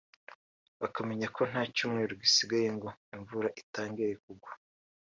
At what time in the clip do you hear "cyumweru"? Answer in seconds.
1.75-2.11